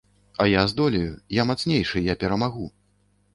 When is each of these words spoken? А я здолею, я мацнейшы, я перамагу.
А 0.43 0.47
я 0.47 0.63
здолею, 0.71 1.11
я 1.39 1.45
мацнейшы, 1.51 2.01
я 2.07 2.17
перамагу. 2.25 2.67